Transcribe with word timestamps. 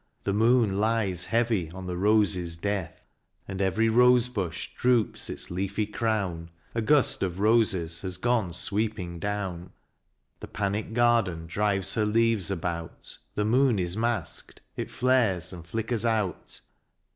The 0.23 0.33
moon 0.33 0.79
lies 0.79 1.25
heavy 1.25 1.69
on 1.69 1.85
the 1.85 1.95
roses' 1.95 2.57
death, 2.57 3.03
And 3.47 3.61
every 3.61 3.87
rosebush 3.87 4.69
droops 4.75 5.29
its 5.29 5.51
leafy 5.51 5.85
crown. 5.85 6.49
A 6.73 6.81
gust 6.81 7.21
of 7.21 7.37
roses 7.37 8.01
has 8.01 8.17
gone 8.17 8.51
sweeping 8.53 9.19
down. 9.19 9.73
The 10.39 10.47
panicked 10.47 10.95
garden 10.95 11.45
drives 11.45 11.93
her 11.93 12.05
leaves 12.07 12.49
about: 12.49 13.19
The 13.35 13.45
moon 13.45 13.77
is 13.77 13.95
masked: 13.95 14.61
it 14.75 14.89
flares 14.89 15.53
and 15.53 15.67
flickers 15.67 16.03
out. 16.03 16.61